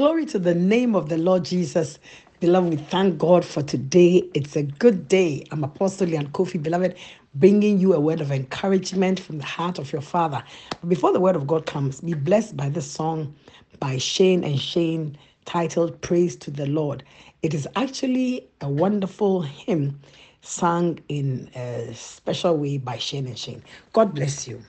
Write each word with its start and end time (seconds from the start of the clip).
Glory 0.00 0.24
to 0.24 0.38
the 0.38 0.54
name 0.54 0.96
of 0.96 1.10
the 1.10 1.18
Lord 1.18 1.44
Jesus. 1.44 1.98
Beloved, 2.40 2.70
we 2.70 2.76
thank 2.78 3.18
God 3.18 3.44
for 3.44 3.62
today. 3.62 4.24
It's 4.32 4.56
a 4.56 4.62
good 4.62 5.08
day. 5.08 5.44
I'm 5.50 5.62
Apostle 5.62 6.06
Leon 6.06 6.28
Kofi, 6.28 6.62
beloved, 6.62 6.96
bringing 7.34 7.78
you 7.78 7.92
a 7.92 8.00
word 8.00 8.22
of 8.22 8.32
encouragement 8.32 9.20
from 9.20 9.36
the 9.36 9.44
heart 9.44 9.78
of 9.78 9.92
your 9.92 10.00
Father. 10.00 10.42
Before 10.88 11.12
the 11.12 11.20
word 11.20 11.36
of 11.36 11.46
God 11.46 11.66
comes, 11.66 12.00
be 12.00 12.14
blessed 12.14 12.56
by 12.56 12.70
this 12.70 12.90
song 12.90 13.34
by 13.78 13.98
Shane 13.98 14.42
and 14.42 14.58
Shane 14.58 15.18
titled 15.44 16.00
Praise 16.00 16.34
to 16.36 16.50
the 16.50 16.64
Lord. 16.64 17.04
It 17.42 17.52
is 17.52 17.68
actually 17.76 18.48
a 18.62 18.70
wonderful 18.70 19.42
hymn 19.42 20.00
sung 20.40 20.98
in 21.08 21.50
a 21.54 21.92
special 21.94 22.56
way 22.56 22.78
by 22.78 22.96
Shane 22.96 23.26
and 23.26 23.38
Shane. 23.38 23.62
God 23.92 24.14
bless 24.14 24.48
you. 24.48 24.62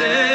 때 0.00 0.29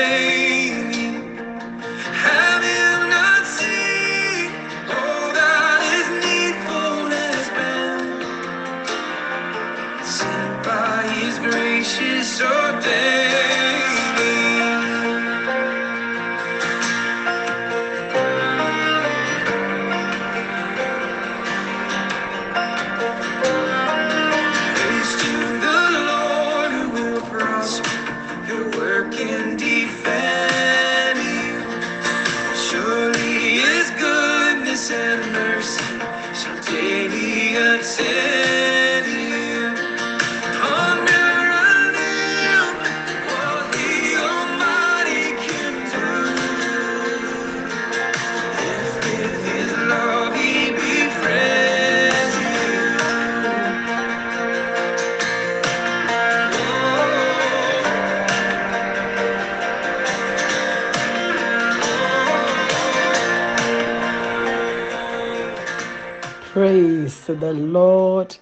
Praise 66.56 67.26
to 67.26 67.36
the 67.36 67.54
Lord, 67.54 68.38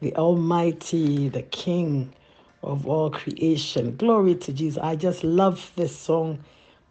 the 0.00 0.16
Almighty, 0.16 1.28
the 1.28 1.42
King 1.42 2.14
of 2.62 2.86
all 2.88 3.10
creation. 3.10 3.94
Glory 3.96 4.36
to 4.36 4.54
Jesus. 4.54 4.82
I 4.82 4.96
just 4.96 5.22
love 5.22 5.70
this 5.76 5.94
song 5.94 6.42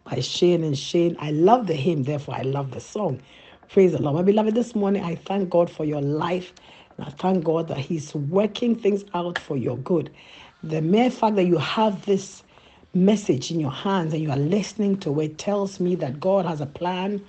by 0.04 0.20
Shane 0.20 0.62
and 0.64 0.78
Shane. 0.78 1.16
I 1.18 1.32
love 1.32 1.66
the 1.66 1.74
hymn, 1.74 2.04
therefore 2.04 2.36
I 2.36 2.42
love 2.42 2.70
the 2.70 2.80
song. 2.80 3.22
Praise 3.70 3.92
the 3.92 4.00
Lord. 4.00 4.14
My 4.16 4.22
beloved, 4.22 4.54
this 4.54 4.76
morning 4.76 5.02
I 5.02 5.16
thank 5.16 5.50
God 5.50 5.68
for 5.68 5.84
your 5.84 6.00
life. 6.02 6.54
And 6.96 7.08
I 7.08 7.10
thank 7.10 7.44
God 7.44 7.68
that 7.68 7.78
He's 7.78 8.14
working 8.14 8.76
things 8.76 9.04
out 9.14 9.40
for 9.40 9.56
your 9.56 9.78
good. 9.78 10.12
The 10.62 10.80
mere 10.80 11.10
fact 11.10 11.36
that 11.38 11.46
you 11.46 11.58
have 11.58 12.06
this 12.06 12.44
message 12.94 13.50
in 13.50 13.60
your 13.60 13.72
hands 13.72 14.14
and 14.14 14.22
you 14.22 14.30
are 14.30 14.38
listening 14.38 14.98
to 15.00 15.20
it 15.22 15.38
tells 15.38 15.80
me 15.80 15.96
that 15.96 16.20
God 16.20 16.46
has 16.46 16.60
a 16.60 16.66
plan 16.66 17.20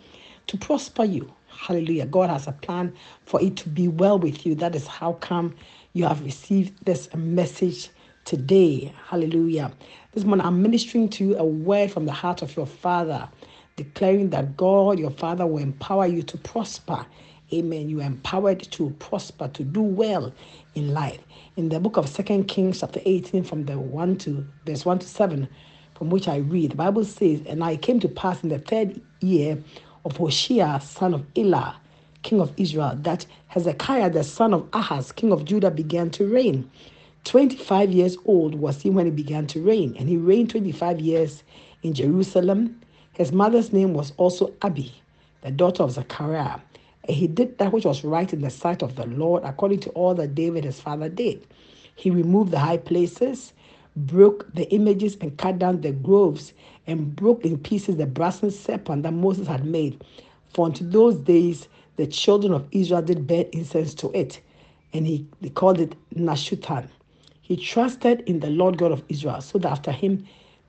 to 0.47 0.57
prosper 0.57 1.05
you. 1.05 1.33
Hallelujah. 1.57 2.05
God 2.05 2.29
has 2.29 2.47
a 2.47 2.51
plan 2.51 2.93
for 3.25 3.41
it 3.41 3.55
to 3.57 3.69
be 3.69 3.87
well 3.87 4.19
with 4.19 4.45
you. 4.45 4.55
That 4.55 4.75
is 4.75 4.87
how 4.87 5.13
come 5.13 5.55
you 5.93 6.05
have 6.05 6.23
received 6.23 6.85
this 6.85 7.13
message 7.15 7.89
today. 8.25 8.93
Hallelujah. 9.07 9.71
This 10.13 10.23
morning, 10.23 10.45
I'm 10.45 10.61
ministering 10.61 11.09
to 11.09 11.23
you 11.23 11.37
a 11.37 11.45
word 11.45 11.91
from 11.91 12.05
the 12.05 12.11
heart 12.11 12.41
of 12.41 12.55
your 12.55 12.65
Father, 12.65 13.29
declaring 13.75 14.29
that 14.31 14.57
God, 14.57 14.99
your 14.99 15.11
Father, 15.11 15.45
will 15.47 15.63
empower 15.63 16.07
you 16.07 16.23
to 16.23 16.37
prosper. 16.37 17.05
Amen. 17.53 17.89
You 17.89 18.01
are 18.01 18.05
empowered 18.05 18.61
to 18.71 18.89
prosper, 18.99 19.47
to 19.49 19.63
do 19.63 19.81
well 19.81 20.33
in 20.75 20.93
life. 20.93 21.19
In 21.55 21.69
the 21.69 21.79
book 21.79 21.97
of 21.97 22.09
Second 22.09 22.45
Kings, 22.45 22.79
chapter 22.81 23.01
18, 23.05 23.43
from 23.43 23.65
the 23.65 23.77
1 23.79 24.17
to 24.19 24.45
verse 24.65 24.85
1 24.85 24.99
to 24.99 25.07
7, 25.07 25.47
from 25.95 26.09
which 26.09 26.27
I 26.27 26.37
read, 26.37 26.71
the 26.71 26.75
Bible 26.75 27.05
says, 27.05 27.41
And 27.45 27.63
I 27.63 27.77
came 27.77 27.99
to 27.99 28.07
pass 28.09 28.43
in 28.43 28.49
the 28.49 28.59
third 28.59 28.99
year 29.21 29.63
of 30.05 30.17
Hoshea, 30.17 30.79
son 30.81 31.13
of 31.13 31.25
Elah, 31.37 31.77
king 32.23 32.41
of 32.41 32.53
Israel, 32.57 32.97
that 33.01 33.25
Hezekiah, 33.49 34.11
the 34.11 34.23
son 34.23 34.53
of 34.53 34.67
Ahaz, 34.73 35.11
king 35.11 35.31
of 35.31 35.45
Judah, 35.45 35.71
began 35.71 36.09
to 36.11 36.27
reign. 36.27 36.69
25 37.25 37.91
years 37.91 38.17
old 38.25 38.55
was 38.55 38.81
he 38.81 38.89
when 38.89 39.05
he 39.05 39.11
began 39.11 39.47
to 39.47 39.61
reign, 39.61 39.95
and 39.99 40.09
he 40.09 40.17
reigned 40.17 40.51
25 40.51 40.99
years 40.99 41.43
in 41.83 41.93
Jerusalem. 41.93 42.79
His 43.13 43.31
mother's 43.31 43.73
name 43.73 43.93
was 43.93 44.13
also 44.17 44.53
Abi, 44.61 44.93
the 45.41 45.51
daughter 45.51 45.83
of 45.83 45.91
Zechariah. 45.91 46.59
And 47.07 47.17
he 47.17 47.27
did 47.27 47.57
that 47.59 47.71
which 47.73 47.85
was 47.85 48.03
right 48.03 48.31
in 48.33 48.41
the 48.41 48.49
sight 48.49 48.81
of 48.83 48.95
the 48.95 49.05
Lord, 49.07 49.43
according 49.45 49.81
to 49.81 49.91
all 49.91 50.15
that 50.15 50.35
David 50.35 50.65
his 50.65 50.79
father 50.81 51.09
did. 51.09 51.45
He 51.95 52.09
removed 52.09 52.51
the 52.51 52.59
high 52.59 52.77
places, 52.77 53.53
broke 53.95 54.53
the 54.55 54.69
images, 54.73 55.17
and 55.21 55.37
cut 55.37 55.59
down 55.59 55.81
the 55.81 55.91
groves 55.91 56.53
and 56.87 57.15
broke 57.15 57.45
in 57.45 57.57
pieces 57.57 57.97
the 57.97 58.05
brazen 58.05 58.51
serpent 58.51 59.03
that 59.03 59.13
Moses 59.13 59.47
had 59.47 59.65
made. 59.65 60.03
For 60.53 60.65
unto 60.65 60.87
those 60.87 61.15
days 61.17 61.67
the 61.95 62.07
children 62.07 62.53
of 62.53 62.67
Israel 62.71 63.01
did 63.01 63.27
burn 63.27 63.45
incense 63.51 63.93
to 63.95 64.11
it, 64.11 64.41
and 64.93 65.07
he, 65.07 65.25
he 65.41 65.49
called 65.49 65.79
it 65.79 65.95
Nehushtan. 66.15 66.89
He 67.41 67.55
trusted 67.57 68.21
in 68.21 68.39
the 68.39 68.49
Lord 68.49 68.77
God 68.77 68.91
of 68.91 69.03
Israel, 69.09 69.41
so 69.41 69.57
that 69.59 69.71
after 69.71 69.91
him 69.91 70.25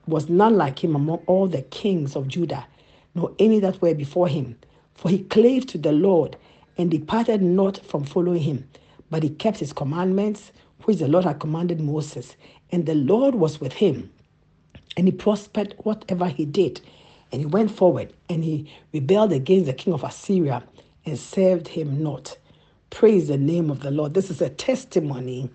was 0.06 0.28
none 0.28 0.56
like 0.56 0.82
him 0.82 0.94
among 0.94 1.18
all 1.26 1.46
the 1.46 1.62
kings 1.62 2.16
of 2.16 2.28
Judah, 2.28 2.66
nor 3.14 3.32
any 3.38 3.58
that 3.60 3.80
were 3.80 3.94
before 3.94 4.28
him. 4.28 4.56
For 4.94 5.08
he 5.08 5.20
clave 5.24 5.66
to 5.68 5.78
the 5.78 5.92
Lord 5.92 6.36
and 6.76 6.90
departed 6.90 7.42
not 7.42 7.78
from 7.84 8.04
following 8.04 8.42
him, 8.42 8.68
but 9.10 9.22
he 9.22 9.30
kept 9.30 9.58
his 9.58 9.72
commandments, 9.72 10.52
which 10.82 10.98
the 10.98 11.08
Lord 11.08 11.24
had 11.24 11.40
commanded 11.40 11.80
Moses. 11.80 12.36
And 12.70 12.86
the 12.86 12.94
Lord 12.94 13.34
was 13.34 13.60
with 13.60 13.72
him 13.72 14.10
and 14.96 15.06
he 15.06 15.12
prospered 15.12 15.74
whatever 15.78 16.26
he 16.28 16.44
did. 16.44 16.80
And 17.32 17.40
he 17.40 17.46
went 17.46 17.70
forward 17.70 18.12
and 18.28 18.44
he 18.44 18.72
rebelled 18.92 19.32
against 19.32 19.66
the 19.66 19.72
king 19.72 19.92
of 19.92 20.04
Assyria 20.04 20.62
and 21.04 21.18
served 21.18 21.68
him 21.68 22.02
not. 22.02 22.36
Praise 22.90 23.28
the 23.28 23.38
name 23.38 23.70
of 23.70 23.80
the 23.80 23.90
Lord. 23.90 24.14
This 24.14 24.30
is 24.30 24.40
a 24.40 24.50
testimony 24.50 25.50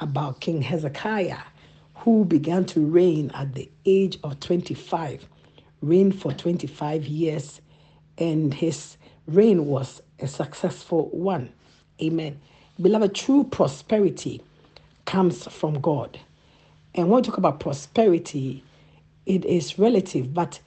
about 0.00 0.40
King 0.40 0.62
Hezekiah, 0.62 1.38
who 1.94 2.24
began 2.24 2.64
to 2.66 2.84
reign 2.84 3.30
at 3.34 3.54
the 3.54 3.70
age 3.86 4.18
of 4.22 4.40
25, 4.40 5.26
reigned 5.80 6.20
for 6.20 6.32
25 6.32 7.06
years, 7.06 7.60
and 8.18 8.52
his 8.52 8.98
reign 9.26 9.66
was 9.66 10.02
a 10.20 10.28
successful 10.28 11.08
one. 11.10 11.50
Amen. 12.02 12.40
Beloved, 12.80 13.14
true 13.14 13.44
prosperity 13.44 14.42
comes 15.06 15.46
from 15.46 15.80
God. 15.80 16.18
And 16.94 17.08
when 17.08 17.22
we 17.22 17.26
talk 17.26 17.38
about 17.38 17.60
prosperity, 17.60 18.62
it 19.26 19.44
is 19.44 19.78
relative, 19.78 20.34
but 20.34 20.60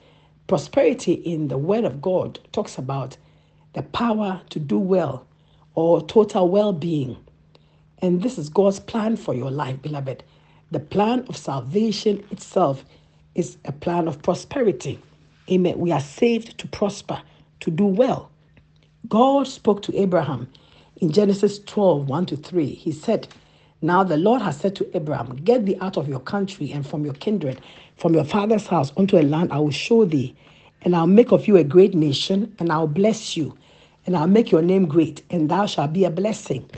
prosperity 0.46 1.12
in 1.12 1.48
the 1.48 1.58
Word 1.58 1.84
of 1.84 2.00
God 2.00 2.38
talks 2.52 2.78
about 2.78 3.16
the 3.74 3.82
power 3.82 4.40
to 4.50 4.58
do 4.58 4.78
well 4.78 5.26
or 5.74 6.04
total 6.06 6.48
well 6.48 6.72
being. 6.72 7.16
And 8.00 8.22
this 8.22 8.38
is 8.38 8.48
God's 8.48 8.80
plan 8.80 9.16
for 9.16 9.34
your 9.34 9.50
life, 9.50 9.80
beloved. 9.82 10.24
The 10.70 10.80
plan 10.80 11.24
of 11.28 11.36
salvation 11.36 12.24
itself 12.30 12.84
is 13.34 13.56
a 13.64 13.72
plan 13.72 14.08
of 14.08 14.22
prosperity. 14.22 14.98
Amen. 15.50 15.78
We 15.78 15.92
are 15.92 16.00
saved 16.00 16.58
to 16.58 16.68
prosper, 16.68 17.22
to 17.60 17.70
do 17.70 17.86
well. 17.86 18.30
God 19.08 19.46
spoke 19.46 19.82
to 19.82 19.96
Abraham 19.96 20.48
in 20.96 21.12
Genesis 21.12 21.60
12 21.60 22.08
1 22.08 22.26
to 22.26 22.36
3. 22.36 22.66
He 22.66 22.92
said, 22.92 23.28
Now 23.80 24.02
the 24.02 24.16
Lord 24.16 24.42
has 24.42 24.56
said 24.58 24.74
to 24.76 24.96
Abraham, 24.96 25.36
Get 25.36 25.64
thee 25.64 25.76
out 25.80 25.96
of 25.96 26.08
your 26.08 26.18
country 26.18 26.72
and 26.72 26.84
from 26.84 27.04
your 27.04 27.14
kindred, 27.14 27.60
from 27.96 28.12
your 28.12 28.24
father's 28.24 28.66
house, 28.66 28.92
unto 28.96 29.16
a 29.16 29.22
land 29.22 29.52
I 29.52 29.58
will 29.60 29.70
show 29.70 30.04
thee, 30.04 30.34
and 30.82 30.96
I'll 30.96 31.06
make 31.06 31.30
of 31.30 31.46
you 31.46 31.56
a 31.56 31.64
great 31.64 31.94
nation, 31.94 32.54
and 32.58 32.72
I'll 32.72 32.88
bless 32.88 33.36
you, 33.36 33.56
and 34.04 34.16
I'll 34.16 34.26
make 34.26 34.50
your 34.50 34.62
name 34.62 34.86
great, 34.86 35.22
and 35.30 35.48
thou 35.48 35.66
shalt 35.66 35.92
be 35.92 36.04
a 36.04 36.10
blessing. 36.10 36.68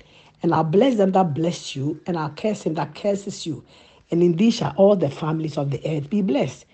And 0.43 0.55
I'll 0.55 0.65
bless 0.65 0.97
them 0.97 1.13
that 1.13 1.33
bless 1.33 1.75
you, 1.75 1.99
and 2.07 2.19
I'll 2.19 2.31
curse 2.31 2.63
him 2.63 2.75
that 2.75 2.95
curses 2.95 3.47
you. 3.47 3.65
And 4.11 4.23
in 4.23 4.37
thee 4.37 4.51
shall 4.51 4.75
all 4.77 4.97
the 4.97 5.11
families 5.11 5.57
of 5.57 5.71
the 5.71 5.81
earth 5.87 6.11
be 6.11 6.21
blessed. 6.21 6.67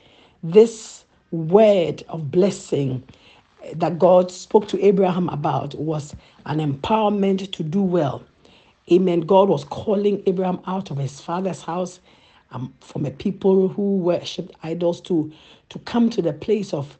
This 0.42 1.04
word 1.30 2.02
of 2.08 2.32
blessing 2.32 3.04
that 3.74 3.98
God 3.98 4.30
spoke 4.32 4.66
to 4.68 4.84
Abraham 4.84 5.28
about 5.28 5.74
was 5.76 6.16
an 6.46 6.58
empowerment 6.58 7.52
to 7.52 7.62
do 7.62 7.82
well. 7.82 8.24
Amen. 8.92 9.20
God 9.20 9.48
was 9.48 9.64
calling 9.64 10.22
Abraham 10.26 10.60
out 10.66 10.90
of 10.90 10.98
his 10.98 11.20
father's 11.20 11.62
house 11.62 12.00
um, 12.52 12.72
from 12.80 13.06
a 13.06 13.10
people 13.10 13.68
who 13.68 13.96
worshipped 13.98 14.54
idols 14.62 15.00
to, 15.02 15.32
to 15.70 15.78
come 15.80 16.10
to 16.10 16.22
the 16.22 16.32
place 16.32 16.72
of 16.72 16.98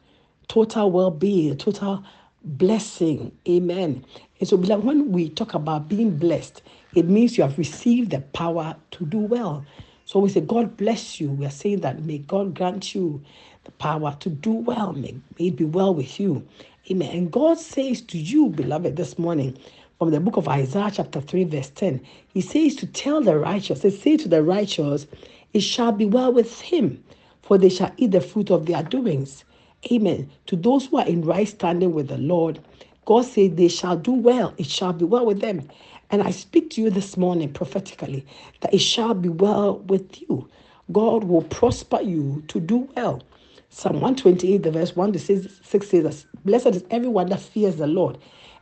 total 0.49 0.91
well 0.91 1.11
being, 1.11 1.57
total 1.57 2.05
blessing. 2.45 3.33
Amen. 3.49 4.05
And 4.41 4.49
so, 4.49 4.57
when 4.57 5.13
we 5.13 5.29
talk 5.31 5.55
about 5.55 5.89
being 5.89 6.17
blessed, 6.17 6.63
it 6.95 7.07
means 7.07 7.39
you 7.39 7.45
have 7.45 7.59
received 7.59 8.11
the 8.11 8.21
power 8.21 8.77
to 8.93 9.07
do 9.07 9.19
well. 9.19 9.65
So 10.07 10.21
we 10.21 10.29
say, 10.29 10.41
God 10.41 10.77
bless 10.77 11.21
you. 11.21 11.31
We 11.31 11.47
are 11.47 11.51
saying 11.51 11.81
that 11.81 12.03
may 12.05 12.19
God 12.19 12.55
grant 12.55 12.95
you 12.95 13.23
the 13.65 13.73
power 13.73 14.17
to 14.21 14.31
do 14.31 14.53
well. 14.53 14.93
May, 14.93 15.17
may 15.39 15.49
it 15.49 15.57
be 15.57 15.65
well 15.65 15.95
with 15.95 16.21
you. 16.21 16.47
Amen. 16.91 17.11
And 17.11 17.33
God 17.33 17.59
says 17.59 18.01
to 18.03 18.19
you, 18.19 18.49
beloved, 18.51 18.97
this 18.97 19.19
morning, 19.19 19.59
from 19.99 20.11
the 20.11 20.21
book 20.21 20.37
of 20.37 20.47
Isaiah, 20.49 20.91
chapter 20.93 21.21
3, 21.21 21.45
verse 21.45 21.71
10, 21.71 22.01
He 22.29 22.43
says 22.43 22.77
to 22.77 22.87
tell 22.87 23.23
the 23.23 23.39
righteous, 23.39 23.83
He 23.83 23.91
say 23.91 24.17
to 24.19 24.29
the 24.29 24.43
righteous, 24.43 25.07
it 25.55 25.61
shall 25.61 25.93
be 25.93 26.05
well 26.05 26.33
with 26.33 26.61
him, 26.61 27.03
for 27.43 27.57
they 27.57 27.71
shall 27.71 27.93
eat 27.97 28.11
the 28.11 28.21
fruit 28.21 28.51
of 28.51 28.67
their 28.67 28.83
doings. 28.83 29.45
Amen. 29.91 30.31
To 30.49 30.57
those 30.57 30.87
who 30.87 30.99
are 30.99 31.07
in 31.07 31.23
right 31.23 31.49
standing 31.49 31.95
with 31.95 32.09
the 32.09 32.19
Lord, 32.19 32.61
God 33.07 33.25
said 33.25 33.57
they 33.57 33.69
shall 33.69 33.97
do 33.97 34.13
well. 34.13 34.53
It 34.59 34.67
shall 34.67 34.93
be 34.93 35.07
well 35.07 35.25
with 35.25 35.41
them. 35.41 35.67
And 36.11 36.23
I 36.23 36.31
speak 36.31 36.71
to 36.71 36.83
you 36.83 36.91
this 36.91 37.17
morning 37.17 37.53
prophetically 37.53 38.27
that 38.61 38.75
it 38.75 38.81
shall 38.81 39.15
be 39.15 39.31
well 39.31 39.79
with 39.79 40.21
you. 40.21 40.49
God 40.93 41.25
will 41.25 41.43
prosper 41.43 42.03
you 42.03 42.45
to 42.49 42.61
do 42.61 42.89
well. 42.97 43.23
Psalm 43.71 43.95
128, 43.95 44.63
the 44.63 44.71
verse 44.71 44.95
1 44.95 45.13
to 45.15 45.19
6 45.19 45.89
says, 45.89 46.27
Blessed 46.45 46.67
is 46.69 46.85
everyone 46.91 47.29
that 47.31 47.41
fears 47.41 47.77
the 47.77 47.87
Lord. 47.87 48.19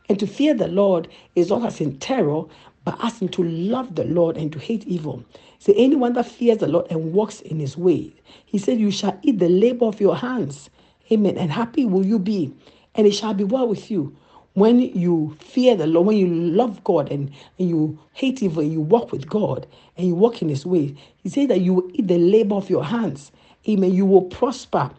And 0.09 0.19
to 0.19 0.27
fear 0.27 0.53
the 0.53 0.67
Lord 0.67 1.07
is 1.35 1.49
not 1.49 1.65
as 1.65 1.81
in 1.81 1.97
terror, 1.97 2.43
but 2.83 2.97
as 3.03 3.21
in 3.21 3.29
to 3.29 3.43
love 3.43 3.95
the 3.95 4.03
Lord 4.05 4.37
and 4.37 4.51
to 4.53 4.59
hate 4.59 4.85
evil. 4.85 5.23
Say, 5.59 5.73
anyone 5.73 6.13
that 6.13 6.27
fears 6.27 6.59
the 6.59 6.67
Lord 6.67 6.87
and 6.89 7.13
walks 7.13 7.41
in 7.41 7.59
his 7.59 7.77
way, 7.77 8.13
he 8.45 8.57
said, 8.57 8.79
You 8.79 8.91
shall 8.91 9.17
eat 9.23 9.39
the 9.39 9.49
labor 9.49 9.85
of 9.85 9.99
your 9.99 10.15
hands. 10.15 10.69
Amen. 11.11 11.37
And 11.37 11.51
happy 11.51 11.85
will 11.85 12.05
you 12.05 12.19
be, 12.19 12.53
and 12.93 13.07
it 13.07 13.11
shall 13.11 13.33
be 13.33 13.43
well 13.43 13.67
with 13.67 13.89
you. 13.89 14.15
When 14.53 14.79
you 14.79 15.35
fear 15.39 15.75
the 15.75 15.87
Lord, 15.87 16.07
when 16.07 16.17
you 16.17 16.27
love 16.27 16.83
God 16.83 17.11
and, 17.11 17.31
and 17.59 17.69
you 17.69 17.99
hate 18.13 18.41
evil, 18.41 18.63
and 18.63 18.71
you 18.71 18.79
walk 18.79 19.11
with 19.11 19.27
God 19.27 19.67
and 19.97 20.07
you 20.07 20.15
walk 20.15 20.41
in 20.41 20.49
his 20.49 20.65
way, 20.65 20.95
he 21.17 21.29
said 21.29 21.49
that 21.49 21.59
you 21.59 21.73
will 21.73 21.89
eat 21.93 22.07
the 22.07 22.17
labor 22.17 22.55
of 22.55 22.69
your 22.69 22.85
hands. 22.85 23.31
Amen. 23.67 23.93
You 23.93 24.05
will 24.05 24.21
prosper 24.21 24.91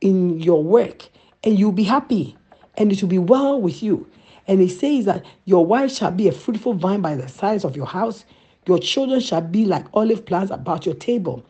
in 0.00 0.40
your 0.40 0.62
work 0.62 1.08
and 1.44 1.58
you'll 1.58 1.72
be 1.72 1.84
happy 1.84 2.36
and 2.76 2.90
it 2.92 3.02
will 3.02 3.08
be 3.08 3.18
well 3.18 3.60
with 3.60 3.82
you. 3.82 4.06
And 4.46 4.60
he 4.60 4.68
says 4.68 5.04
that 5.06 5.24
your 5.44 5.64
wife 5.64 5.92
shall 5.92 6.10
be 6.10 6.28
a 6.28 6.32
fruitful 6.32 6.74
vine 6.74 7.00
by 7.00 7.14
the 7.14 7.28
sides 7.28 7.64
of 7.64 7.76
your 7.76 7.86
house. 7.86 8.24
Your 8.66 8.78
children 8.78 9.20
shall 9.20 9.40
be 9.40 9.64
like 9.64 9.86
olive 9.94 10.26
plants 10.26 10.52
about 10.52 10.86
your 10.86 10.94
table. 10.94 11.44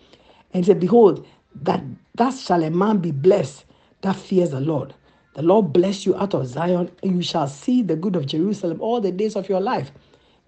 And 0.52 0.64
he 0.64 0.70
said, 0.70 0.80
Behold, 0.80 1.26
that 1.62 1.82
thus 2.14 2.44
shall 2.44 2.62
a 2.62 2.70
man 2.70 2.98
be 2.98 3.10
blessed 3.10 3.64
that 4.02 4.16
fears 4.16 4.50
the 4.50 4.60
Lord. 4.60 4.94
The 5.34 5.42
Lord 5.42 5.72
bless 5.72 6.04
you 6.04 6.14
out 6.16 6.34
of 6.34 6.46
Zion, 6.46 6.90
and 7.02 7.16
you 7.16 7.22
shall 7.22 7.48
see 7.48 7.82
the 7.82 7.96
good 7.96 8.16
of 8.16 8.26
Jerusalem 8.26 8.80
all 8.80 9.00
the 9.00 9.12
days 9.12 9.34
of 9.36 9.48
your 9.48 9.60
life. 9.60 9.90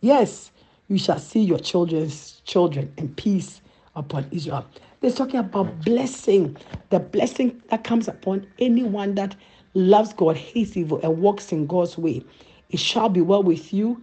Yes, 0.00 0.50
you 0.88 0.98
shall 0.98 1.18
see 1.18 1.40
your 1.40 1.58
children's 1.58 2.42
children 2.44 2.92
and 2.98 3.16
peace 3.16 3.62
upon 3.96 4.26
Israel. 4.30 4.66
They're 5.00 5.10
talking 5.10 5.40
about 5.40 5.84
blessing, 5.84 6.56
the 6.90 7.00
blessing 7.00 7.62
that 7.70 7.84
comes 7.84 8.08
upon 8.08 8.46
anyone 8.58 9.14
that 9.14 9.36
loves 9.74 10.12
God, 10.12 10.36
hates 10.36 10.76
evil, 10.76 11.00
and 11.02 11.18
walks 11.20 11.52
in 11.52 11.66
God's 11.66 11.98
way. 11.98 12.24
It 12.70 12.80
shall 12.80 13.08
be 13.08 13.20
well 13.20 13.42
with 13.42 13.72
you. 13.72 14.02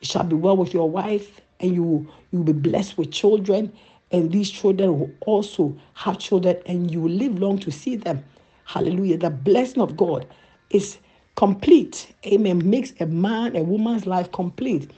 It 0.00 0.08
shall 0.08 0.24
be 0.24 0.36
well 0.36 0.56
with 0.56 0.72
your 0.72 0.88
wife, 0.88 1.40
and 1.60 1.74
you 1.74 2.08
you 2.30 2.38
will 2.38 2.44
be 2.44 2.52
blessed 2.52 2.98
with 2.98 3.10
children. 3.10 3.72
And 4.10 4.32
these 4.32 4.50
children 4.50 4.98
will 4.98 5.10
also 5.20 5.76
have 5.94 6.18
children, 6.18 6.56
and 6.66 6.90
you 6.90 7.02
will 7.02 7.10
live 7.10 7.38
long 7.38 7.58
to 7.58 7.70
see 7.70 7.96
them. 7.96 8.24
Hallelujah. 8.64 9.18
The 9.18 9.30
blessing 9.30 9.82
of 9.82 9.96
God 9.96 10.26
is 10.70 10.98
complete. 11.36 12.14
Amen. 12.26 12.68
Makes 12.68 12.92
a 13.00 13.06
man, 13.06 13.56
a 13.56 13.62
woman's 13.62 14.06
life 14.06 14.32
complete 14.32 14.90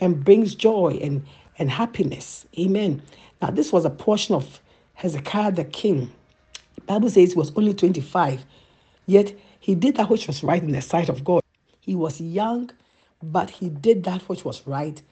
and 0.00 0.24
brings 0.24 0.54
joy 0.54 0.98
and, 1.02 1.24
and 1.58 1.70
happiness. 1.70 2.46
Amen. 2.58 3.02
Now, 3.42 3.50
this 3.50 3.72
was 3.72 3.84
a 3.84 3.90
portion 3.90 4.34
of 4.34 4.60
Hezekiah 4.94 5.52
the 5.52 5.64
king. 5.64 6.10
The 6.76 6.80
Bible 6.82 7.10
says 7.10 7.32
he 7.32 7.38
was 7.38 7.52
only 7.56 7.74
25, 7.74 8.44
yet 9.06 9.32
he 9.68 9.74
did 9.74 9.96
that 9.96 10.08
which 10.08 10.26
was 10.26 10.42
right 10.42 10.62
in 10.62 10.72
the 10.72 10.80
sight 10.80 11.10
of 11.10 11.22
God. 11.22 11.42
He 11.80 11.94
was 11.94 12.22
young, 12.22 12.70
but 13.22 13.50
he 13.50 13.68
did 13.68 14.02
that 14.04 14.22
which 14.22 14.42
was 14.42 14.66
right 14.66 15.02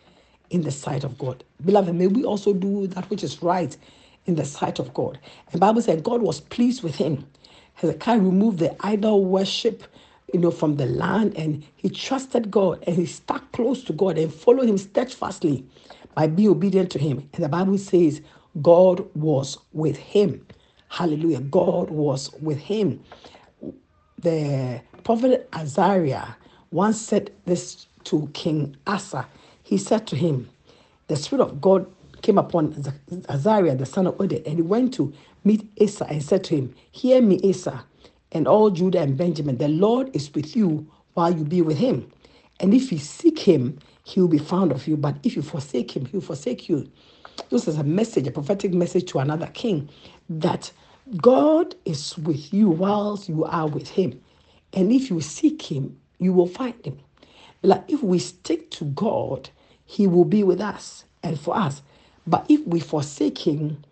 in 0.48 0.62
the 0.62 0.70
sight 0.70 1.04
of 1.04 1.18
God. 1.18 1.44
Beloved, 1.62 1.94
may 1.94 2.06
we 2.06 2.24
also 2.24 2.54
do 2.54 2.86
that 2.86 3.10
which 3.10 3.22
is 3.22 3.42
right 3.42 3.76
in 4.24 4.34
the 4.34 4.46
sight 4.46 4.78
of 4.78 4.94
God. 4.94 5.18
And 5.52 5.60
Bible 5.60 5.82
said 5.82 6.02
God 6.02 6.22
was 6.22 6.40
pleased 6.40 6.82
with 6.82 6.94
him. 6.94 7.26
Hezekiah 7.74 8.18
removed 8.18 8.58
the 8.58 8.74
idol 8.80 9.26
worship, 9.26 9.82
you 10.32 10.40
know, 10.40 10.50
from 10.50 10.76
the 10.76 10.86
land, 10.86 11.36
and 11.36 11.62
he 11.76 11.90
trusted 11.90 12.50
God 12.50 12.82
and 12.86 12.96
he 12.96 13.04
stuck 13.04 13.52
close 13.52 13.84
to 13.84 13.92
God 13.92 14.16
and 14.16 14.32
followed 14.32 14.70
him 14.70 14.78
steadfastly 14.78 15.66
by 16.14 16.28
being 16.28 16.48
obedient 16.48 16.90
to 16.92 16.98
him. 16.98 17.28
And 17.34 17.44
the 17.44 17.50
Bible 17.50 17.76
says 17.76 18.22
God 18.62 19.06
was 19.14 19.58
with 19.74 19.98
him. 19.98 20.46
Hallelujah. 20.88 21.40
God 21.40 21.90
was 21.90 22.32
with 22.40 22.56
him. 22.56 23.04
The 24.22 24.82
prophet 25.04 25.48
Azariah 25.52 26.28
once 26.72 27.00
said 27.00 27.32
this 27.46 27.86
to 28.04 28.30
King 28.34 28.76
Asa. 28.86 29.26
He 29.62 29.78
said 29.78 30.06
to 30.08 30.16
him, 30.16 30.48
The 31.08 31.16
Spirit 31.16 31.42
of 31.42 31.60
God 31.60 31.86
came 32.22 32.38
upon 32.38 32.74
Azariah, 33.28 33.76
the 33.76 33.86
son 33.86 34.06
of 34.08 34.16
Oded, 34.18 34.46
and 34.46 34.56
he 34.56 34.62
went 34.62 34.94
to 34.94 35.12
meet 35.44 35.68
Asa 35.80 36.06
and 36.08 36.22
said 36.22 36.44
to 36.44 36.56
him, 36.56 36.74
Hear 36.92 37.22
me, 37.22 37.40
Asa, 37.48 37.84
and 38.32 38.48
all 38.48 38.70
Judah 38.70 39.00
and 39.00 39.16
Benjamin. 39.16 39.58
The 39.58 39.68
Lord 39.68 40.14
is 40.16 40.34
with 40.34 40.56
you 40.56 40.86
while 41.14 41.32
you 41.36 41.44
be 41.44 41.62
with 41.62 41.78
him. 41.78 42.10
And 42.60 42.74
if 42.74 42.92
you 42.92 42.98
seek 42.98 43.38
him, 43.40 43.78
he 44.04 44.20
will 44.20 44.28
be 44.28 44.38
found 44.38 44.72
of 44.72 44.88
you. 44.88 44.96
But 44.96 45.16
if 45.24 45.36
you 45.36 45.42
forsake 45.42 45.96
him, 45.96 46.06
he 46.06 46.16
will 46.16 46.24
forsake 46.24 46.68
you. 46.68 46.90
This 47.50 47.68
is 47.68 47.78
a 47.78 47.84
message, 47.84 48.26
a 48.26 48.32
prophetic 48.32 48.72
message 48.74 49.06
to 49.12 49.20
another 49.20 49.48
king 49.48 49.88
that 50.30 50.72
God 51.18 51.74
is 51.84 52.18
with 52.18 52.52
you 52.52 52.70
whilst 52.70 53.28
you 53.28 53.44
are 53.44 53.68
with 53.68 53.88
him. 53.88 54.20
And 54.72 54.92
if 54.92 55.10
you 55.10 55.20
seek 55.20 55.62
him, 55.62 55.98
you 56.18 56.32
will 56.32 56.48
find 56.48 56.74
him. 56.84 56.98
Like 57.62 57.84
if 57.88 58.02
we 58.02 58.18
stick 58.18 58.70
to 58.72 58.86
God, 58.86 59.50
he 59.86 60.06
will 60.06 60.24
be 60.26 60.44
with 60.44 60.60
us 60.60 61.04
and 61.22 61.38
for 61.40 61.56
us. 61.56 61.82
But 62.26 62.46
if 62.48 62.66
we 62.66 62.80
forsake 62.80 63.38
him, 63.38 63.84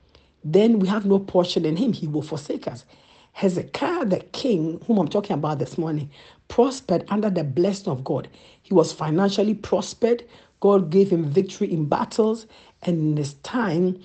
then 0.44 0.78
we 0.80 0.88
have 0.88 1.06
no 1.06 1.18
portion 1.18 1.64
in 1.64 1.76
him. 1.76 1.92
He 1.92 2.06
will 2.09 2.23
forsake 2.23 2.68
us. 2.68 2.85
Hezekiah, 3.33 4.06
the 4.06 4.21
king, 4.33 4.80
whom 4.87 4.99
I'm 4.99 5.09
talking 5.09 5.35
about 5.35 5.59
this 5.59 5.78
morning, 5.78 6.11
prospered 6.49 7.04
under 7.09 7.30
the 7.30 7.44
blessing 7.44 7.92
of 7.92 8.04
God. 8.04 8.28
He 8.62 8.75
was 8.75 8.92
financially 8.92 9.54
prospered. 9.54 10.25
God 10.61 10.90
gave 10.90 11.11
him 11.11 11.25
victory 11.26 11.73
in 11.73 11.87
battles. 11.87 12.47
And 12.83 12.99
in 12.99 13.14
this 13.16 13.35
time 13.44 14.00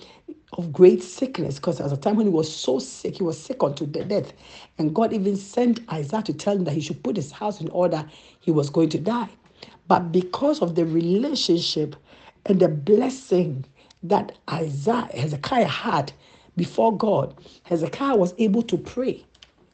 of 0.54 0.72
great 0.72 1.02
sickness, 1.02 1.56
because 1.56 1.80
at 1.80 1.92
a 1.92 1.96
time 1.96 2.16
when 2.16 2.26
he 2.26 2.32
was 2.32 2.54
so 2.54 2.78
sick, 2.78 3.16
he 3.18 3.22
was 3.24 3.38
sick 3.42 3.62
unto 3.62 3.86
the 3.86 4.04
death. 4.04 4.32
And 4.78 4.94
God 4.94 5.12
even 5.12 5.36
sent 5.36 5.80
Isaiah 5.92 6.22
to 6.22 6.34
tell 6.34 6.56
him 6.56 6.64
that 6.64 6.74
he 6.74 6.80
should 6.80 7.02
put 7.04 7.16
his 7.16 7.32
house 7.32 7.60
in 7.60 7.68
order. 7.70 8.04
He 8.40 8.50
was 8.50 8.70
going 8.70 8.90
to 8.90 8.98
die. 8.98 9.30
But 9.88 10.12
because 10.12 10.62
of 10.62 10.74
the 10.76 10.86
relationship 10.86 11.96
and 12.46 12.60
the 12.60 12.68
blessing 12.68 13.66
that 14.04 14.38
Isaiah, 14.50 15.08
Hezekiah 15.14 15.66
had 15.68 16.12
before 16.56 16.96
God, 16.96 17.34
Hezekiah 17.64 18.16
was 18.16 18.34
able 18.38 18.62
to 18.64 18.78
pray 18.78 19.24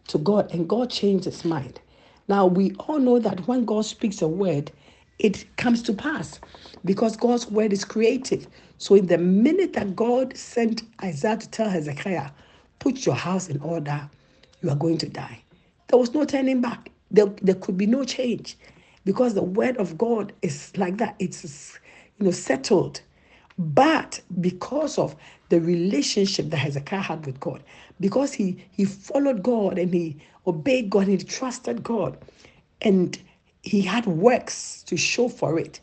to 0.09 0.19
God 0.19 0.53
and 0.53 0.69
God 0.69 0.91
changed 0.91 1.27
his 1.27 1.45
mind. 1.45 1.81
Now, 2.29 2.47
we 2.47 2.73
all 2.81 2.99
know 2.99 3.19
that 3.21 3.47
when 3.49 3.65
God 3.65 3.87
speaks 3.87 4.23
a 4.23 4.29
word, 4.29 4.73
it 5.19 5.57
comes 5.57 5.83
to 5.85 5.93
pass 5.95 6.41
because 6.85 7.17
God's 7.17 7.49
word 7.51 7.73
is 7.73 7.85
creative. 7.85 8.47
So, 8.79 8.95
in 8.95 9.07
the 9.07 9.19
minute 9.19 9.73
that 9.75 9.97
God 9.97 10.37
sent 10.37 10.83
Isaiah 11.03 11.39
to 11.39 11.51
tell 11.51 11.71
Hezekiah, 11.71 12.31
put 12.79 13.07
your 13.07 13.15
house 13.15 13.49
in 13.49 13.61
order, 13.61 14.09
you 14.63 14.71
are 14.71 14.77
going 14.77 14.99
to 14.99 15.09
die. 15.09 15.43
There 15.89 15.99
was 15.99 16.15
no 16.15 16.25
turning 16.25 16.61
back. 16.61 16.91
There, 17.11 17.27
there 17.43 17.55
could 17.55 17.77
be 17.77 17.87
no 17.87 18.05
change 18.05 18.57
because 19.05 19.35
the 19.35 19.43
word 19.43 19.77
of 19.79 19.97
God 19.97 20.33
is 20.43 20.77
like 20.77 20.99
that. 20.99 21.17
It's 21.19 21.79
you 22.19 22.27
know 22.27 22.33
settled. 22.33 23.01
But 23.59 24.21
because 24.41 24.99
of 24.99 25.17
the 25.49 25.61
relationship 25.61 26.51
that 26.51 26.59
Hezekiah 26.59 27.01
had 27.01 27.27
with 27.27 27.41
God, 27.41 27.63
because 28.01 28.33
he 28.35 28.65
he 28.73 28.85
followed 28.85 29.43
God 29.43 29.79
and 29.79 29.95
he 29.95 30.19
obeyed 30.47 30.91
God 30.91 31.09
and 31.09 31.21
he 31.21 31.27
trusted 31.27 31.83
God, 31.83 32.19
and 32.83 33.19
he 33.67 33.81
had 33.83 34.07
works 34.07 34.85
to 34.85 34.97
show 34.97 35.29
for 35.29 35.59
it. 35.59 35.81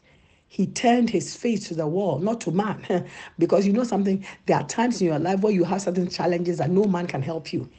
He 0.48 0.68
turned 0.68 1.10
his 1.10 1.36
face 1.36 1.68
to 1.68 1.76
the 1.76 1.86
wall, 1.86 2.18
not 2.20 2.40
to 2.42 2.52
man. 2.52 3.06
because 3.40 3.68
you 3.68 3.74
know 3.74 3.84
something, 3.84 4.26
there 4.46 4.56
are 4.58 4.68
times 4.68 5.02
in 5.02 5.08
your 5.08 5.20
life 5.20 5.42
where 5.42 5.52
you 5.52 5.66
have 5.66 5.82
certain 5.82 6.08
challenges 6.08 6.60
that 6.60 6.70
no 6.70 6.86
man 6.86 7.08
can 7.08 7.22
help 7.22 7.52
you. 7.52 7.70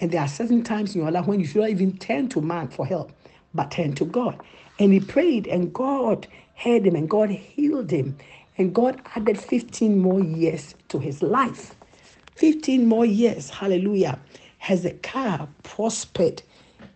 And 0.00 0.10
there 0.10 0.20
are 0.20 0.28
certain 0.28 0.62
times 0.62 0.94
in 0.94 1.00
your 1.00 1.10
life 1.10 1.26
when 1.26 1.40
you 1.40 1.46
should 1.46 1.62
not 1.62 1.70
even 1.70 1.96
turn 1.96 2.28
to 2.30 2.42
man 2.42 2.68
for 2.68 2.84
help, 2.84 3.12
but 3.54 3.70
turn 3.70 3.94
to 3.94 4.04
God. 4.04 4.38
And 4.78 4.92
he 4.92 5.00
prayed, 5.00 5.46
and 5.46 5.72
God 5.72 6.26
heard 6.56 6.86
him, 6.86 6.94
and 6.94 7.08
God 7.08 7.30
healed 7.30 7.90
him. 7.90 8.18
And 8.58 8.74
God 8.74 9.00
added 9.16 9.38
15 9.38 9.98
more 9.98 10.20
years 10.20 10.74
to 10.88 10.98
his 10.98 11.22
life. 11.22 11.74
15 12.36 12.86
more 12.86 13.06
years. 13.06 13.48
Hallelujah. 13.48 14.18
Hezekiah 14.58 15.46
prospered 15.62 16.42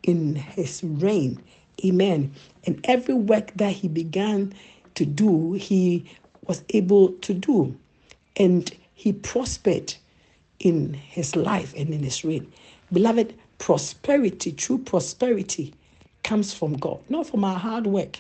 in 0.03 0.35
his 0.35 0.85
reign. 0.85 1.43
Amen. 1.85 2.33
And 2.65 2.81
every 2.85 3.15
work 3.15 3.53
that 3.57 3.73
he 3.73 3.89
began 3.89 4.53
to 4.95 5.05
do, 5.05 5.53
he 5.55 6.11
was 6.47 6.63
able 6.71 7.13
to 7.13 7.35
do. 7.35 7.77
And 8.37 8.71
he 8.95 9.13
prospered 9.13 9.95
in 10.61 10.95
his 10.95 11.37
life 11.37 11.73
and 11.77 11.91
in 11.91 12.03
his 12.03 12.25
reign. 12.25 12.51
Beloved, 12.93 13.35
prosperity, 13.59 14.53
true 14.53 14.79
prosperity, 14.79 15.75
comes 16.25 16.53
from 16.53 16.75
God, 16.77 17.01
not 17.09 17.27
from 17.27 17.45
our 17.45 17.59
hard 17.59 17.87
work. 17.87 18.19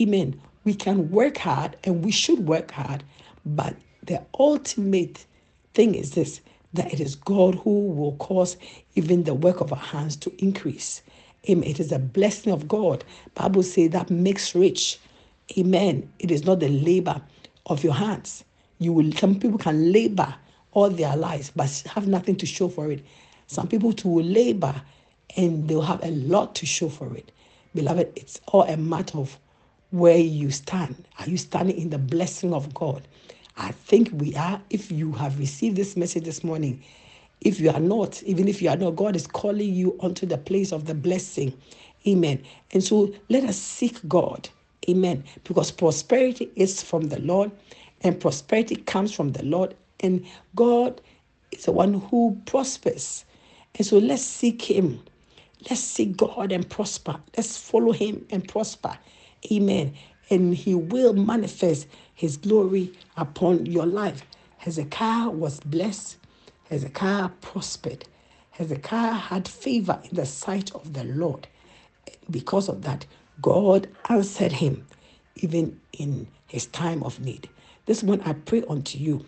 Amen. 0.00 0.40
We 0.64 0.74
can 0.74 1.10
work 1.10 1.38
hard 1.38 1.76
and 1.84 2.04
we 2.04 2.12
should 2.12 2.46
work 2.46 2.70
hard, 2.70 3.02
but 3.44 3.74
the 4.04 4.22
ultimate 4.38 5.26
thing 5.74 5.94
is 5.94 6.12
this 6.12 6.40
that 6.74 6.92
it 6.92 7.00
is 7.00 7.16
God 7.16 7.56
who 7.56 7.88
will 7.88 8.16
cause 8.16 8.56
even 8.94 9.24
the 9.24 9.34
work 9.34 9.60
of 9.60 9.72
our 9.72 9.78
hands 9.78 10.16
to 10.16 10.32
increase. 10.38 11.02
Amen. 11.48 11.68
It 11.68 11.80
is 11.80 11.92
a 11.92 11.98
blessing 11.98 12.52
of 12.52 12.68
God. 12.68 13.04
Bible 13.34 13.62
says 13.64 13.90
that 13.90 14.10
makes 14.10 14.54
rich. 14.54 14.98
Amen. 15.58 16.10
It 16.18 16.30
is 16.30 16.44
not 16.44 16.60
the 16.60 16.68
labor 16.68 17.20
of 17.66 17.82
your 17.84 17.94
hands. 17.94 18.44
You 18.78 18.92
will 18.92 19.12
some 19.12 19.38
people 19.38 19.58
can 19.58 19.92
labor 19.92 20.34
all 20.72 20.90
their 20.90 21.16
lives 21.16 21.52
but 21.54 21.70
have 21.94 22.06
nothing 22.08 22.36
to 22.36 22.46
show 22.46 22.68
for 22.68 22.90
it. 22.92 23.04
Some 23.48 23.68
people 23.68 23.92
too 23.92 24.08
will 24.08 24.24
labor 24.24 24.82
and 25.36 25.68
they'll 25.68 25.82
have 25.82 26.04
a 26.04 26.10
lot 26.12 26.54
to 26.56 26.66
show 26.66 26.88
for 26.88 27.16
it. 27.16 27.32
Beloved, 27.74 28.12
it's 28.16 28.40
all 28.48 28.62
a 28.64 28.76
matter 28.76 29.18
of 29.18 29.38
where 29.90 30.18
you 30.18 30.50
stand. 30.50 31.04
Are 31.18 31.28
you 31.28 31.36
standing 31.36 31.76
in 31.78 31.90
the 31.90 31.98
blessing 31.98 32.54
of 32.54 32.72
God? 32.74 33.06
I 33.56 33.72
think 33.72 34.10
we 34.14 34.34
are. 34.36 34.60
If 34.70 34.92
you 34.92 35.12
have 35.12 35.38
received 35.38 35.76
this 35.76 35.96
message 35.96 36.24
this 36.24 36.44
morning, 36.44 36.82
if 37.44 37.60
you 37.60 37.70
are 37.70 37.80
not, 37.80 38.22
even 38.22 38.48
if 38.48 38.62
you 38.62 38.68
are 38.70 38.76
not, 38.76 38.96
God 38.96 39.16
is 39.16 39.26
calling 39.26 39.74
you 39.74 39.96
onto 40.00 40.26
the 40.26 40.38
place 40.38 40.72
of 40.72 40.86
the 40.86 40.94
blessing. 40.94 41.52
Amen. 42.06 42.42
And 42.72 42.82
so 42.82 43.12
let 43.28 43.44
us 43.44 43.56
seek 43.58 43.98
God. 44.08 44.48
Amen. 44.88 45.24
Because 45.44 45.70
prosperity 45.70 46.50
is 46.56 46.82
from 46.82 47.08
the 47.08 47.20
Lord, 47.20 47.50
and 48.02 48.18
prosperity 48.20 48.76
comes 48.76 49.12
from 49.12 49.32
the 49.32 49.44
Lord, 49.44 49.74
and 50.00 50.26
God 50.56 51.00
is 51.52 51.66
the 51.66 51.72
one 51.72 51.94
who 51.94 52.40
prospers. 52.46 53.24
And 53.76 53.86
so 53.86 53.98
let's 53.98 54.22
seek 54.22 54.62
Him. 54.62 55.00
Let's 55.70 55.80
seek 55.80 56.16
God 56.16 56.52
and 56.52 56.68
prosper. 56.68 57.20
Let's 57.36 57.56
follow 57.56 57.92
Him 57.92 58.26
and 58.30 58.46
prosper. 58.46 58.98
Amen. 59.52 59.94
And 60.30 60.54
He 60.54 60.74
will 60.74 61.14
manifest 61.14 61.86
His 62.14 62.36
glory 62.36 62.92
upon 63.16 63.66
your 63.66 63.86
life. 63.86 64.24
Hezekiah 64.58 65.30
was 65.30 65.60
blessed, 65.60 66.16
Hezekiah 66.72 67.28
prospered. 67.42 68.06
Hezekiah 68.52 69.12
had 69.12 69.46
favor 69.46 70.00
in 70.10 70.16
the 70.16 70.24
sight 70.26 70.74
of 70.74 70.94
the 70.94 71.04
Lord. 71.04 71.46
Because 72.30 72.70
of 72.70 72.82
that, 72.84 73.06
God 73.42 73.88
answered 74.08 74.52
him 74.52 74.86
even 75.36 75.80
in 75.92 76.28
his 76.48 76.66
time 76.66 77.02
of 77.02 77.20
need. 77.20 77.50
This 77.86 78.02
one 78.02 78.22
I 78.22 78.32
pray 78.32 78.64
unto 78.70 78.98
you. 78.98 79.26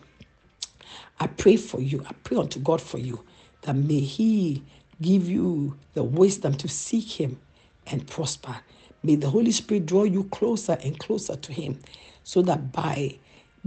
I 1.21 1.27
pray 1.29 1.57
for 1.59 1.83
you. 1.83 2.05
I 2.09 2.15
pray 2.25 2.39
unto 2.39 2.61
God 2.61 2.81
for 2.81 2.99
you 2.99 3.25
that 3.63 3.77
may 3.77 4.01
He 4.01 4.65
give 5.03 5.29
you 5.29 5.77
the 5.95 6.05
wisdom 6.05 6.55
to 6.55 6.69
seek 6.69 7.21
Him 7.21 7.41
and 7.87 8.07
prosper. 8.07 8.57
May 9.03 9.17
the 9.17 9.31
Holy 9.31 9.53
Spirit 9.53 9.87
draw 9.87 10.05
you 10.05 10.25
closer 10.25 10.79
and 10.83 10.99
closer 10.99 11.37
to 11.37 11.53
Him 11.53 11.81
so 12.25 12.43
that 12.43 12.73
by 12.73 13.17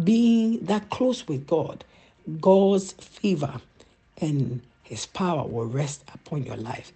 being 0.04 0.66
that 0.66 0.90
close 0.90 1.28
with 1.28 1.48
God, 1.48 1.86
God's 2.42 2.92
favor 2.94 3.62
and 4.18 4.62
His 4.84 5.06
power 5.06 5.48
will 5.48 5.66
rest 5.66 6.04
upon 6.14 6.44
your 6.44 6.58
life 6.58 6.92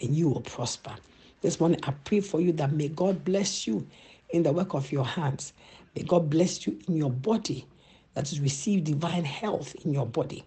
and 0.00 0.14
you 0.14 0.28
will 0.28 0.42
prosper. 0.42 0.94
This 1.42 1.58
morning, 1.58 1.80
I 1.82 1.92
pray 2.04 2.20
for 2.20 2.40
you 2.40 2.52
that 2.52 2.72
may 2.72 2.88
God 2.88 3.24
bless 3.24 3.66
you 3.66 3.86
in 4.30 4.42
the 4.44 4.52
work 4.52 4.74
of 4.74 4.92
your 4.92 5.04
hands. 5.04 5.52
May 5.96 6.02
God 6.02 6.30
bless 6.30 6.66
you 6.66 6.78
in 6.86 6.96
your 6.96 7.10
body, 7.10 7.66
that 8.14 8.30
is, 8.30 8.40
receive 8.40 8.84
divine 8.84 9.24
health 9.24 9.74
in 9.84 9.92
your 9.92 10.06
body. 10.06 10.44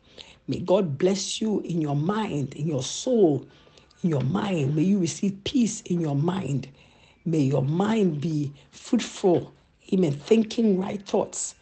May 0.47 0.59
God 0.59 0.97
bless 0.97 1.41
you 1.41 1.59
in 1.61 1.81
your 1.81 1.95
mind, 1.95 2.53
in 2.55 2.67
your 2.67 2.83
soul, 2.83 3.45
in 4.03 4.09
your 4.09 4.23
mind. 4.23 4.75
May 4.75 4.83
you 4.83 4.99
receive 4.99 5.37
peace 5.43 5.81
in 5.81 5.99
your 5.99 6.15
mind. 6.15 6.67
May 7.25 7.41
your 7.41 7.63
mind 7.63 8.21
be 8.21 8.53
fruitful, 8.71 9.53
amen, 9.93 10.13
thinking 10.13 10.79
right 10.79 11.01
thoughts 11.05 11.55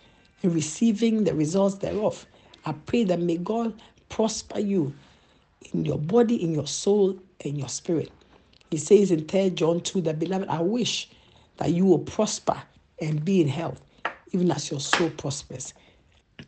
and 0.43 0.53
receiving 0.53 1.23
the 1.23 1.33
results 1.33 1.75
thereof. 1.75 2.25
I 2.67 2.73
pray 2.73 3.05
that 3.05 3.21
may 3.21 3.37
God 3.37 3.81
prosper 4.09 4.59
you 4.59 4.93
in 5.71 5.85
your 5.85 5.97
body, 5.97 6.43
in 6.43 6.53
your 6.53 6.67
soul, 6.67 7.17
and 7.45 7.57
your 7.57 7.69
spirit. 7.69 8.11
He 8.69 8.75
says 8.75 9.09
in 9.09 9.25
3 9.25 9.51
John 9.51 9.79
2 9.79 10.01
that, 10.01 10.19
beloved, 10.19 10.49
I 10.49 10.59
wish 10.59 11.09
that 11.59 11.71
you 11.71 11.85
will 11.85 11.99
prosper 11.99 12.61
and 13.01 13.23
be 13.23 13.39
in 13.39 13.47
health, 13.47 13.81
even 14.33 14.51
as 14.51 14.69
your 14.69 14.81
soul 14.81 15.09
prospers. 15.11 15.73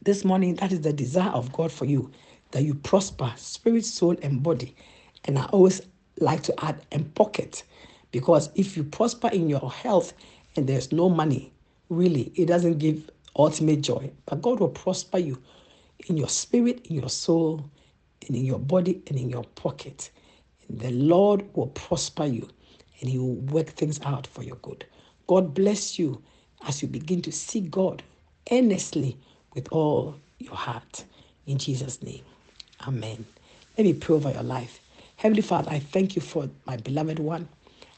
This 0.01 0.25
morning, 0.25 0.55
that 0.55 0.73
is 0.73 0.81
the 0.81 0.91
desire 0.91 1.29
of 1.29 1.53
God 1.53 1.71
for 1.71 1.85
you, 1.85 2.11
that 2.51 2.63
you 2.63 2.73
prosper, 2.73 3.31
spirit, 3.37 3.85
soul, 3.85 4.17
and 4.21 4.43
body. 4.43 4.75
And 5.23 5.39
I 5.39 5.45
always 5.45 5.81
like 6.19 6.43
to 6.43 6.65
add 6.65 6.81
and 6.91 7.15
pocket, 7.15 7.63
because 8.11 8.49
if 8.55 8.75
you 8.75 8.83
prosper 8.83 9.29
in 9.29 9.47
your 9.47 9.71
health 9.71 10.11
and 10.57 10.67
there's 10.67 10.91
no 10.91 11.09
money, 11.09 11.53
really, 11.87 12.33
it 12.35 12.47
doesn't 12.47 12.79
give 12.79 13.09
ultimate 13.37 13.79
joy. 13.79 14.11
But 14.25 14.41
God 14.41 14.59
will 14.59 14.67
prosper 14.67 15.17
you 15.17 15.41
in 16.07 16.17
your 16.17 16.29
spirit, 16.29 16.87
in 16.87 16.97
your 16.97 17.09
soul, 17.09 17.69
and 18.27 18.35
in 18.35 18.45
your 18.45 18.59
body, 18.59 19.01
and 19.07 19.17
in 19.17 19.29
your 19.29 19.43
pocket. 19.43 20.11
And 20.69 20.79
The 20.79 20.91
Lord 20.91 21.45
will 21.55 21.67
prosper 21.67 22.25
you 22.25 22.49
and 23.01 23.09
He 23.09 23.17
will 23.17 23.35
work 23.35 23.67
things 23.69 23.99
out 24.05 24.27
for 24.27 24.43
your 24.43 24.57
good. 24.57 24.85
God 25.27 25.53
bless 25.53 25.99
you 25.99 26.21
as 26.67 26.81
you 26.81 26.87
begin 26.87 27.21
to 27.23 27.31
seek 27.31 27.71
God 27.71 28.03
earnestly 28.51 29.17
with 29.53 29.67
all 29.71 30.15
your 30.39 30.55
heart. 30.55 31.05
In 31.47 31.57
Jesus' 31.57 32.01
name, 32.03 32.23
Amen. 32.87 33.25
Let 33.77 33.85
me 33.85 33.93
pray 33.93 34.15
over 34.15 34.31
your 34.31 34.43
life. 34.43 34.81
Heavenly 35.17 35.41
Father, 35.41 35.71
I 35.71 35.79
thank 35.79 36.15
you 36.15 36.21
for 36.21 36.49
my 36.65 36.77
beloved 36.77 37.19
one. 37.19 37.47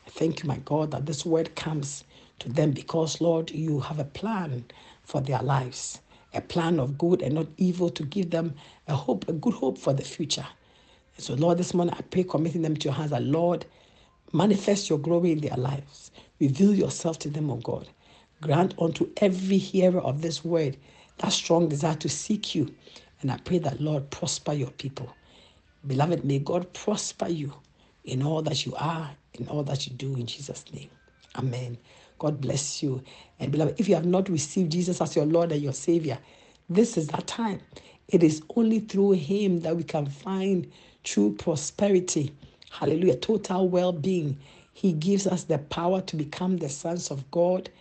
I 0.08 0.10
thank 0.10 0.44
you, 0.44 0.48
my 0.50 0.58
God, 0.60 0.92
that 0.92 1.06
this 1.06 1.26
word 1.26 1.56
comes 1.56 2.04
to 2.40 2.50
them 2.50 2.72
because, 2.72 3.22
Lord, 3.22 3.52
you 3.52 3.80
have 3.82 4.00
a 4.00 4.04
plan 4.06 4.66
for 5.04 5.22
their 5.22 5.42
lives, 5.42 6.02
a 6.34 6.42
plan 6.42 6.80
of 6.80 6.98
good 6.98 7.22
and 7.22 7.36
not 7.36 7.48
evil 7.58 7.90
to 7.92 8.04
give 8.04 8.32
them 8.32 8.56
a 8.88 8.96
hope, 8.96 9.28
a 9.30 9.34
good 9.34 9.54
hope 9.54 9.78
for 9.78 9.94
the 9.94 10.04
future. 10.04 10.48
So, 11.18 11.36
Lord, 11.36 11.58
this 11.58 11.74
morning 11.74 11.96
I 11.98 12.02
pray, 12.04 12.24
committing 12.24 12.64
them 12.64 12.76
to 12.78 12.86
your 12.86 12.94
hands, 12.94 13.12
that 13.12 13.24
Lord, 13.24 13.66
manifest 14.34 14.90
your 14.90 15.00
glory 15.00 15.32
in 15.34 15.40
their 15.42 15.58
lives. 15.58 16.12
Reveal 16.40 16.76
yourself 16.76 17.20
to 17.20 17.30
them, 17.30 17.52
O 17.52 17.58
God. 17.58 17.90
Grant 18.42 18.74
unto 18.80 19.10
every 19.18 19.58
hearer 19.58 20.02
of 20.02 20.22
this 20.22 20.44
word 20.46 20.78
that 21.20 21.32
strong 21.32 21.70
desire 21.70 21.96
to 21.96 22.10
seek 22.10 22.56
you. 22.56 22.74
And 23.22 23.32
I 23.32 23.38
pray 23.38 23.60
that, 23.60 23.82
Lord, 23.82 24.10
prosper 24.12 24.54
your 24.54 24.72
people. 24.72 25.16
Beloved, 25.88 26.26
may 26.26 26.40
God 26.40 26.74
prosper 26.74 27.28
you 27.30 27.54
in 28.04 28.24
all 28.24 28.42
that 28.44 28.66
you 28.66 28.76
are, 28.76 29.12
in 29.36 29.48
all 29.48 29.64
that 29.64 29.88
you 29.88 29.94
do, 29.94 30.16
in 30.16 30.28
Jesus' 30.28 30.66
name. 30.74 30.90
Amen. 31.38 31.78
God 32.22 32.40
bless 32.40 32.84
you. 32.84 33.04
And 33.40 33.52
beloved, 33.52 33.82
if 33.82 33.90
you 33.90 33.96
have 33.96 34.06
not 34.06 34.30
received 34.30 34.72
Jesus 34.74 35.02
as 35.02 35.16
your 35.18 35.26
Lord 35.26 35.52
and 35.52 35.64
your 35.64 35.74
Savior, 35.74 36.20
this 36.70 36.96
is 37.00 37.08
that 37.08 37.26
time. 37.28 37.62
It 38.10 38.22
is 38.24 38.44
only 38.56 38.80
through 38.82 39.14
Him 39.14 39.62
that 39.62 39.76
we 39.76 39.84
can 39.84 40.06
find 40.06 40.72
true 41.04 41.36
prosperity. 41.40 42.36
Hallelujah. 42.70 43.18
Total 43.18 43.68
well 43.68 43.92
being. 43.92 44.38
He 44.72 44.94
gives 44.94 45.26
us 45.26 45.46
the 45.46 45.58
power 45.58 46.02
to 46.04 46.16
become 46.16 46.60
the 46.60 46.70
sons 46.70 47.10
of 47.10 47.32
God. 47.32 47.72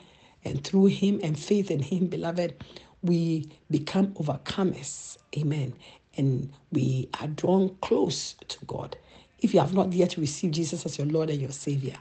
And 0.46 0.64
through 0.64 0.86
Him 0.86 1.20
and 1.22 1.38
faith 1.38 1.70
in 1.70 1.80
Him, 1.82 2.06
beloved, 2.06 2.54
we 3.02 3.50
become 3.70 4.08
overcomers. 4.14 5.18
Amen. 5.36 5.74
And 6.16 6.50
we 6.72 7.10
are 7.20 7.28
drawn 7.28 7.76
close 7.82 8.36
to 8.48 8.58
God. 8.66 8.96
If 9.40 9.54
you 9.54 9.60
have 9.60 9.74
not 9.74 9.92
yet 9.92 10.16
received 10.16 10.54
Jesus 10.54 10.86
as 10.86 10.96
your 10.98 11.06
Lord 11.08 11.28
and 11.30 11.42
your 11.42 11.52
Savior, 11.52 11.96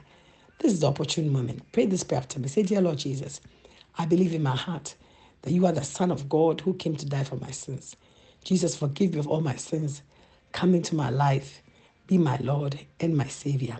this 0.60 0.74
is 0.74 0.80
the 0.80 0.88
opportune 0.88 1.32
moment. 1.32 1.62
Pray 1.72 1.86
this 1.86 2.04
prayer 2.04 2.20
after 2.20 2.40
me. 2.40 2.48
Say, 2.48 2.64
Dear 2.64 2.82
Lord 2.82 2.98
Jesus, 2.98 3.40
I 3.98 4.06
believe 4.06 4.34
in 4.34 4.44
my 4.44 4.56
heart 4.56 4.96
that 5.42 5.52
you 5.52 5.66
are 5.66 5.72
the 5.72 5.84
Son 5.84 6.12
of 6.12 6.28
God 6.28 6.62
who 6.62 6.74
came 6.74 6.96
to 6.96 7.06
die 7.06 7.24
for 7.24 7.36
my 7.36 7.52
sins. 7.52 7.96
Jesus, 8.44 8.76
forgive 8.76 9.14
me 9.14 9.20
of 9.20 9.28
all 9.28 9.42
my 9.42 9.56
sins. 9.56 10.02
Come 10.52 10.74
into 10.74 10.96
my 10.96 11.10
life. 11.10 11.62
Be 12.08 12.18
my 12.18 12.38
Lord 12.38 12.80
and 13.00 13.16
my 13.16 13.28
Savior. 13.28 13.78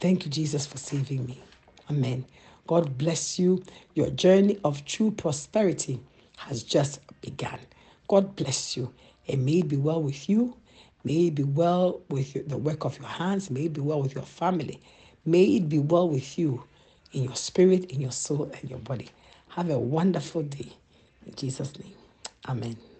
Thank 0.00 0.26
you, 0.26 0.32
Jesus, 0.32 0.66
for 0.66 0.78
saving 0.78 1.26
me. 1.26 1.42
Amen. 1.90 2.26
God 2.68 2.98
bless 2.98 3.38
you. 3.38 3.64
Your 3.94 4.10
journey 4.10 4.58
of 4.64 4.84
true 4.86 5.12
prosperity 5.12 6.00
has 6.38 6.64
just 6.64 7.00
begun. 7.22 7.60
God 8.08 8.36
bless 8.36 8.76
you. 8.76 8.92
And 9.28 9.46
may 9.46 9.60
it 9.60 9.68
be 9.68 9.76
well 9.76 10.02
with 10.02 10.28
you. 10.28 10.56
May 11.04 11.28
it 11.28 11.36
be 11.36 11.44
well 11.44 12.02
with 12.10 12.48
the 12.48 12.58
work 12.58 12.84
of 12.84 12.98
your 12.98 13.08
hands. 13.08 13.50
May 13.50 13.66
it 13.66 13.74
be 13.74 13.82
well 13.82 14.02
with 14.02 14.14
your 14.14 14.24
family. 14.24 14.80
May 15.28 15.44
it 15.56 15.68
be 15.68 15.78
well 15.78 16.08
with 16.08 16.38
you 16.38 16.64
in 17.12 17.24
your 17.24 17.36
spirit, 17.36 17.90
in 17.90 18.00
your 18.00 18.12
soul, 18.12 18.50
and 18.58 18.70
your 18.70 18.78
body. 18.78 19.10
Have 19.50 19.68
a 19.68 19.78
wonderful 19.78 20.42
day. 20.42 20.72
In 21.26 21.34
Jesus' 21.36 21.78
name. 21.78 21.92
Amen. 22.48 22.97